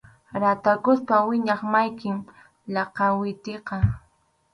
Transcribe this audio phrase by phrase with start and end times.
[0.41, 2.17] Ratakuspa wiñaq mallkim
[2.73, 3.75] lakawitiqa.